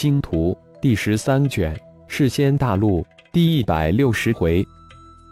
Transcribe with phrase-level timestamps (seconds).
[0.00, 1.76] 星图》第十三卷
[2.08, 3.02] 《世仙大陆》
[3.34, 4.66] 第一百六十回，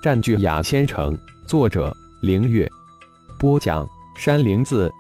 [0.03, 1.19] 占据雅仙城。
[1.47, 1.91] 作者：
[2.21, 2.69] 凌月。
[3.39, 4.93] 播讲：山灵子。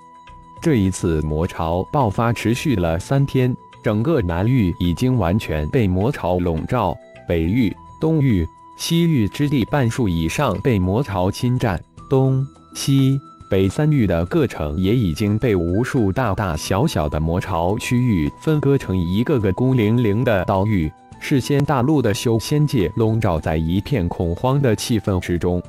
[0.62, 3.54] 这一次魔潮爆发持续了三天，
[3.84, 6.96] 整个南域已经完全被魔潮笼罩，
[7.28, 8.46] 北域、东域、
[8.78, 11.78] 西域之地半数以上被魔潮侵占，
[12.08, 12.42] 东
[12.74, 25.62] 西北三域的各城也已经被无数大大小小的魔潮区域分割成一个个孤零零的岛屿，世仙大陆的修仙界笼罩在一片恐慌的气氛之中。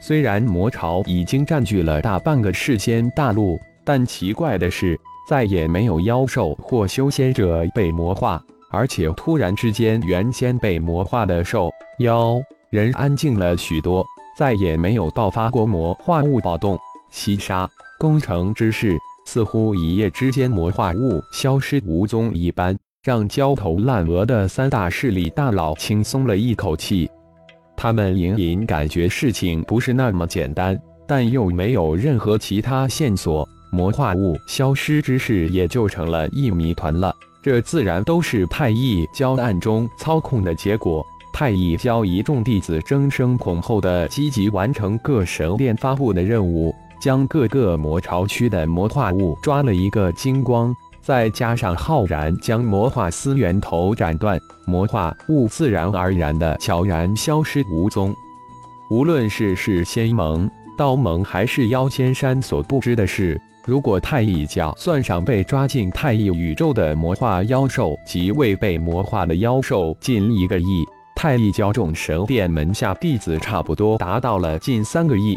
[0.00, 3.58] 虽然魔潮已经占据了大半个世仙大陆。
[3.88, 8.42] 但奇怪的是，再也没有妖兽或修仙者被魔化，
[8.72, 11.70] 而且突然之间，原先被魔化的兽、
[12.00, 12.34] 妖、
[12.68, 14.04] 人安静了许多，
[14.36, 16.76] 再也没有爆发过魔化物暴动、
[17.16, 18.94] 袭杀、攻城之事，
[19.24, 27.10] 似乎一夜之间魔化物消失无踪一般，让焦头烂额的三大势力大佬轻松了一口气。
[27.74, 30.78] 他们隐隐感觉事情不是那么简单，
[31.08, 33.48] 但又没有任何其他线索。
[33.72, 37.14] 魔化物消失之事也就成了一谜团了。
[37.42, 41.04] 这自然都是太乙教暗中操控的结果。
[41.32, 50.74] 太乙教一众弟子争先恐后的积极完成各神殿发布的任务，将各个魔潮区的魔化物抓了一个精光。
[51.00, 58.12] 再加上浩然将魔化丝源头斩断，魔化物自然而然的悄然消失无踪。
[58.90, 63.40] 无论是是仙盟、道盟，还是妖仙山所不知的是。
[63.64, 70.84] 如果太乙教算上被抓进太乙宇宙的魔化妖兽及未被魔化的妖兽近一个亿，
[71.16, 75.36] 太乙教众神殿门下弟子差不多达到了近三个亿。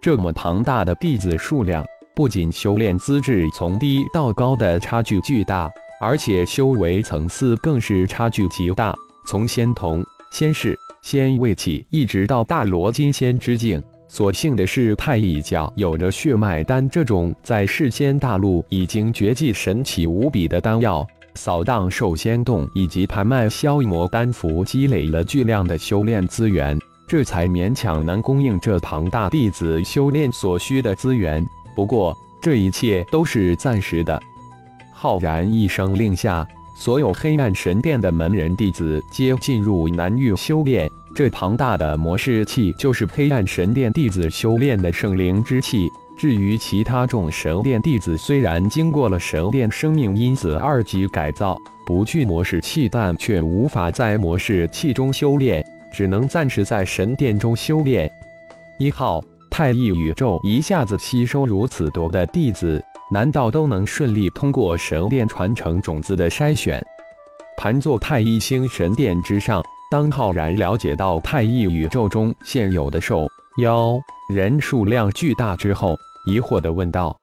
[0.00, 8.94] 这么庞大的弟子数量，不仅修炼资质从低到高的差距巨大，而且修为层次更是差距极大，
[9.26, 13.82] 从仙童、仙士、仙位起，一直到大罗金仙之境。
[14.06, 31.44] 所幸的是，太乙教有着血脉丹这种在世间大陆已经绝迹神奇无比的丹药，扫荡兽仙洞以及盘脉消魔丹符，积累了巨量的修炼资源，这才勉强能供应这庞大弟子修炼所需的资源。
[31.74, 34.20] 不过，这一切都是暂时的。
[34.92, 36.46] 浩然一声令下，
[36.76, 40.86] 所有黑暗神殿的门人弟子皆进入南域修炼。
[41.14, 45.88] 这庞大的魔士器就是黑暗神殿弟子修炼的圣灵之气。
[46.16, 58.10] 至于其他众神殿弟子，虽然经过了神殿生命因子二级改造，不具魔士器，但却无法在魔士器中修炼，只能暂时在神殿中修炼。
[58.78, 66.84] 一号太一宇宙一下子吸收如此多的弟子，难道都能顺利通过神殿传承种子的筛选？
[67.56, 69.62] 盘坐太一星神殿之上。
[69.90, 73.26] 当浩然了解到太一宇宙中现有的兽、
[73.62, 77.18] 妖、人数量巨大之后，疑惑地问道：“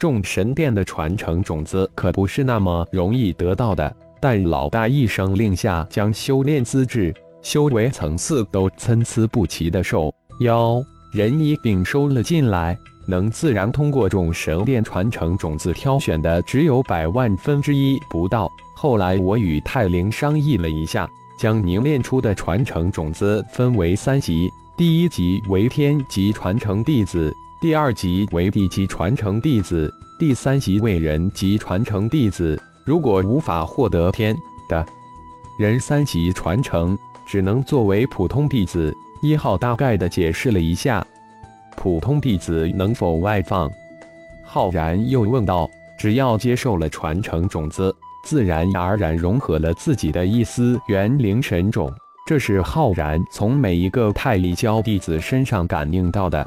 [0.00, 3.94] 众神殿的传承种子可不是那么容易得到的。
[4.18, 18.50] 但老大一声令下，将修炼资质、修为层次都参差不齐的兽、妖、人一并收了进来，能自然通过众神殿传承种子挑选的，只有百万分之一不到。
[18.76, 21.08] 后来我与泰灵商议了一下。”
[21.40, 32.62] 将凝练出的传承种子分为三级，第一级为天级传承弟子，第二级为地级传承弟子，第三级为人级传承弟子。
[32.84, 34.36] 如果无法获得天
[34.68, 34.84] 的
[35.58, 36.94] 人三级传承，
[37.30, 38.92] 只能作为普通弟子。
[39.22, 41.06] 一号大概的解释了一下，
[41.76, 43.70] 普通弟子能否外放？
[44.42, 45.70] 浩然又问道。
[45.96, 47.94] 只要接受了传承种子。
[48.24, 51.92] 自然而然融合了自己的一丝元灵神种，
[52.26, 56.44] 这是浩然从每一个太乙教弟子身上感应到的。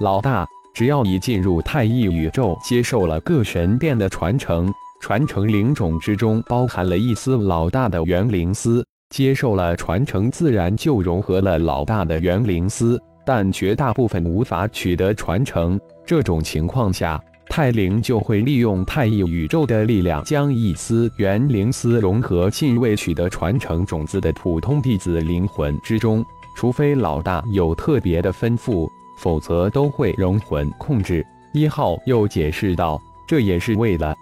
[0.00, 15.78] 老大，只要你进入太乙宇宙，接受了各神殿的传承，传承灵种之中包含了一丝老大的元灵丝，接受了传承，自然就融合了老大的元灵丝，但绝大部分无法取得传承。
[16.06, 17.22] 这种情况下。
[17.52, 26.24] 太灵就会利用太乙宇宙的力量，将一丝元灵丝融合进未取得传承种子的普通弟子灵魂之中。
[26.56, 31.26] 除非老大有特别的吩咐，否则都会融魂控制。
[31.52, 34.14] 一号又解释道：“这也是为了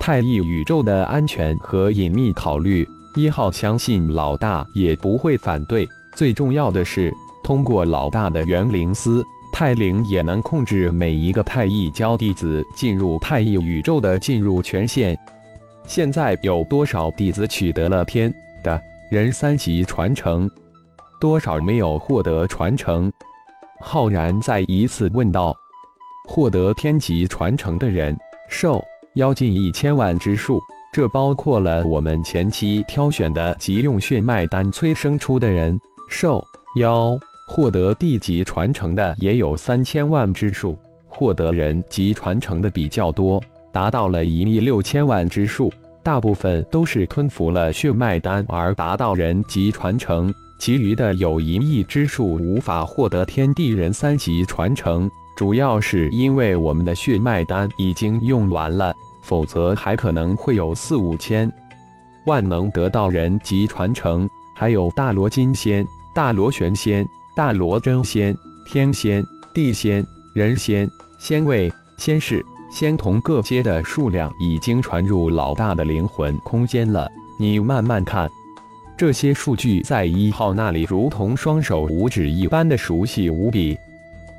[0.00, 2.88] 太乙宇宙的安全和隐秘考虑。
[3.14, 5.88] 一号相信老大也不会反对。
[6.16, 7.12] 最重要的是，
[7.42, 15.16] 通过老大的元灵司。”太灵也能控制每一个太一教弟子进入太乙宇宙的进入权限。
[15.86, 18.34] 现在有多少弟子取得了天
[18.64, 18.82] 的
[19.12, 20.50] 人三级传承？
[21.20, 23.12] 多少没有获得传承？
[23.80, 25.54] 浩然再一次问道。
[26.28, 28.16] 获得天级传承的人
[28.48, 28.84] 寿
[29.14, 30.60] 妖近一千万之数，
[30.94, 35.76] 这包括了我们前期挑选的急用血脉丹催生出的人
[36.08, 36.40] 兽
[36.76, 37.18] 妖。
[37.48, 43.42] 获得地级传承的也有三千万之数，获得人级传承的比较多，
[43.72, 45.68] 达到了一亿六千万之数。
[46.00, 58.94] 大部分都是吞服了血脉丹而达到人级传承，其余的有一亿之数无法获得天地人三级传承，主要是因为我们的血脉丹已经用完了，
[59.24, 61.50] 否则还可能会有四五千
[62.26, 64.28] 万能得到人级传承。
[64.54, 65.84] 还有大罗金仙、
[66.14, 67.04] 大罗玄仙。
[67.36, 68.32] 大罗真仙、
[68.64, 69.20] 天仙、
[69.52, 70.06] 地仙、
[70.36, 70.88] 人仙、
[71.18, 71.68] 仙位、
[71.98, 77.10] 仙士、仙童各阶的数量已经传入老大的灵魂空间了。
[77.36, 78.30] 你慢慢看，
[78.96, 83.76] 这些数据在一号那里如同双手五指一般的熟悉无比。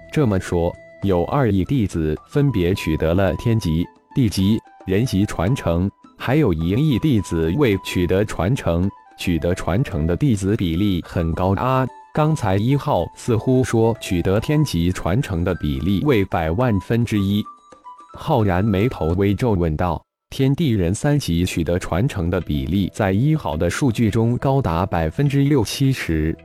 [0.10, 0.74] 这么说，
[1.04, 3.86] 有二亿弟子分别取得了天级、
[4.16, 8.90] 地级、人级传承，还有一亿弟子未取得传承。
[9.18, 11.88] 取得传承的弟子比例很高啊。
[12.14, 17.44] 刚才一号似乎说取得天级传承的比例为百万分之一，
[18.14, 26.38] 浩然眉头微皱问道：“天地人三级取得传承的比例在一号的数据中高达百分之六七十，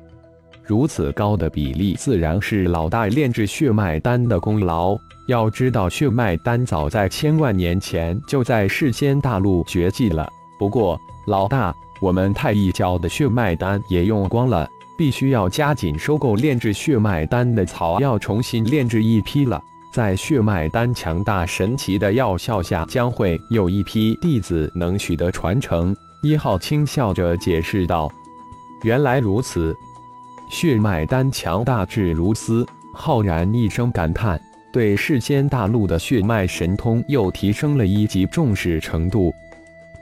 [0.71, 4.97] 如此高的比例自然是老大炼制血脉丹的功劳。
[5.27, 10.31] 要知道，血脉丹早在千万年前就在世间大陆绝迹了。
[10.61, 10.97] 不过，
[11.27, 19.61] 老大，我们太一教的血脉丹也用光了。”必须要加紧收购炼制血脉丹的草药，重新炼制一批了。
[19.93, 25.97] 在血脉丹强大神奇的药效下，将会有一批弟子能取得传承。
[26.23, 28.09] 一号轻笑着解释道
[28.85, 29.75] ：“原来如此，
[30.51, 34.39] 血脉丹强大至如斯。”浩然一声感叹，
[34.73, 39.33] 对世间大陆的血脉神通又提升了一级重视程度。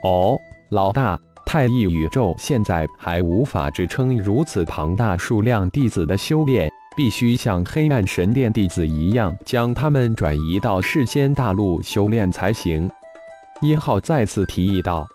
[0.03, 0.37] 哦，
[0.69, 1.17] 老大。
[1.45, 12.87] 太一宇宙现在还无法支撑如此庞大数量弟子的修炼，必须像黑暗神殿弟子一样，将他们转移到世间大陆修炼才行。
[13.61, 15.07] 一号再次提议道：“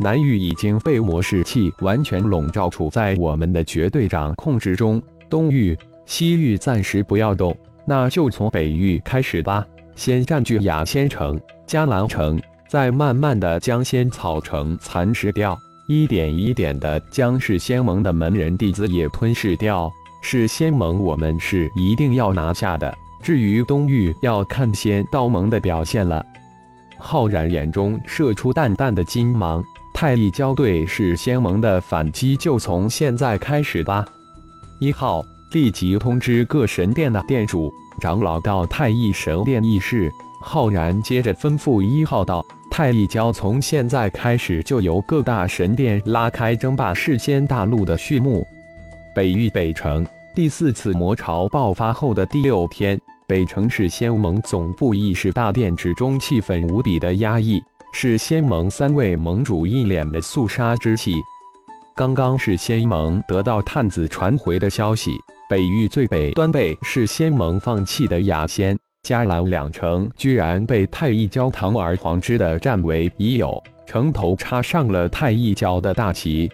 [0.00, 5.00] 南域已经被魔士气完全笼罩，处在我们的绝对掌控之中。
[5.28, 5.76] 东域、
[6.06, 9.64] 西域暂时不要动，那就从北域开始吧，
[9.94, 15.58] 先占据雅仙城、迦兰城。”再慢慢的将仙草城蚕食掉，
[15.88, 19.90] 一点一点的将是仙盟的门人弟子也吞噬掉。
[20.22, 22.94] 是仙盟，我们是一定要拿下的。
[23.24, 26.24] 至于东域，要看仙道盟的表现了。
[26.96, 29.64] 浩然眼中射出淡淡的金芒。
[30.00, 34.02] 太一教队是仙盟的反击，就从现在开始吧。
[34.78, 37.70] 一号立即通知各神殿的殿主、
[38.00, 40.10] 长老到太一神殿议事。
[40.40, 42.42] 浩然接着吩咐一号道。
[42.70, 48.42] 太一教从现在开始就由各大神殿拉开争霸世间大陆的序幕。
[49.14, 61.14] 北域北城第四次魔潮爆发后的第六天，北城市仙盟总部议事大殿之中气氛无比的压抑，是仙盟三位盟主一脸的肃杀之气。
[61.96, 65.12] 刚刚是仙盟得到探子传回的消息，
[65.48, 68.78] 北域最北端被是仙盟放弃的雅仙。
[69.06, 76.50] 迦兰两城居然被太一教堂而皇之的占为已有，城头插上了太一教的大旗。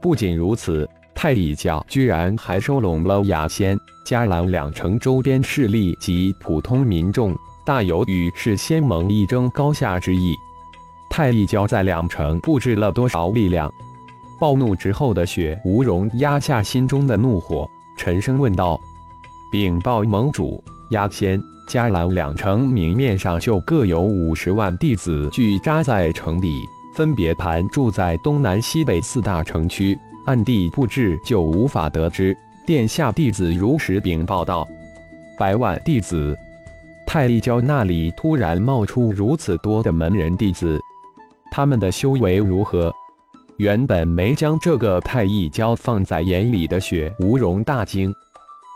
[0.00, 7.34] 不仅如此，太一教居然还收拢了雅仙、迦兰两城周边势力及普通民众，
[7.66, 10.34] 大有与是仙盟一争高下之意。
[11.10, 13.70] 太一教在两城布置了多少力量？
[14.38, 18.80] 暴怒之后的雪无容压下心中的怒火，沉声问道
[19.52, 20.62] ：“禀报盟主，
[20.92, 21.38] 雅仙。”
[21.68, 26.64] 迦兰两城明面上就各有五十万弟子聚扎在城里，
[26.96, 32.36] 分别盘住在东南西北四大城区，暗地布置就无法得知。
[32.66, 34.66] 殿下弟子如实禀报道：
[35.38, 36.36] 百万弟子，
[37.06, 40.80] 太一教那里突然冒出如此多的门人弟子，
[41.50, 42.92] 他们的修为如何？
[43.56, 48.14] 原本没将这个太一教放在眼里的雪无容大惊。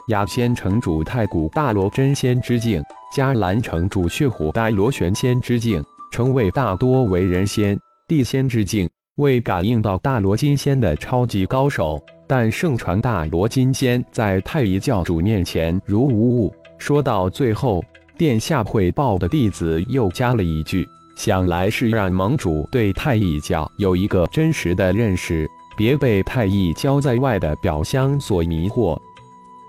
[0.09, 2.83] 雅仙城主太古大罗真仙之境，
[3.17, 8.87] 迦兰城主血虎大罗玄仙之境，称谓大多为人仙、地仙之境。
[9.17, 16.53] 未感应到大罗金仙的超级高手，但盛传大罗金仙在太乙教主面前如无物。
[16.79, 17.83] 说到最后，
[18.19, 28.99] 殿下汇报的弟子又加了一句：“想来是让盟主对太乙教有一个真实的认识，别被太乙教在外的表象所迷惑。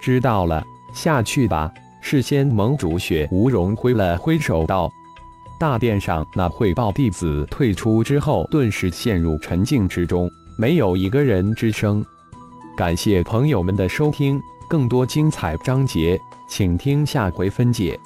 [0.01, 1.71] 知道了，下去吧。
[2.01, 4.91] 事先，盟主雪无容挥了挥手道
[5.59, 12.05] ：“大殿上那汇报弟子退出之后，顿时陷入沉静之中，没有一个人吱声。”
[12.77, 17.99] 感谢朋友们的收听，更多精彩章节，请听下回分解。